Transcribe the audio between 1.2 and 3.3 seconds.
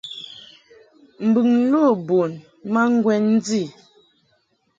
Mbɨŋ lo bun ma ŋgwɛn